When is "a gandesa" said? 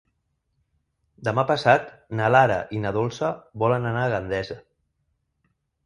4.09-4.63